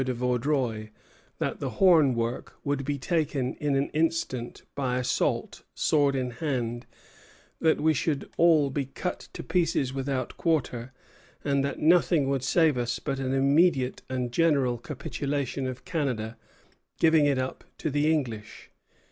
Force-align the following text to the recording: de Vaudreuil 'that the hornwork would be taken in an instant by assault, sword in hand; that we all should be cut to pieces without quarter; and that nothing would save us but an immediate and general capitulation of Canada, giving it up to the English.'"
de 0.03 0.15
Vaudreuil 0.15 0.87
'that 1.37 1.59
the 1.59 1.69
hornwork 1.69 2.53
would 2.63 2.83
be 2.83 2.97
taken 2.97 3.53
in 3.57 3.75
an 3.75 3.89
instant 3.91 4.63
by 4.73 4.97
assault, 4.97 5.61
sword 5.75 6.15
in 6.15 6.31
hand; 6.31 6.87
that 7.59 7.79
we 7.79 7.91
all 8.35 8.63
should 8.63 8.73
be 8.73 8.85
cut 8.85 9.29
to 9.31 9.43
pieces 9.43 9.93
without 9.93 10.37
quarter; 10.37 10.91
and 11.43 11.63
that 11.63 11.77
nothing 11.77 12.27
would 12.27 12.41
save 12.41 12.79
us 12.79 12.97
but 12.97 13.19
an 13.19 13.31
immediate 13.31 14.01
and 14.09 14.31
general 14.31 14.79
capitulation 14.79 15.67
of 15.67 15.85
Canada, 15.85 16.35
giving 16.99 17.27
it 17.27 17.37
up 17.37 17.63
to 17.77 17.91
the 17.91 18.11
English.'" 18.11 18.71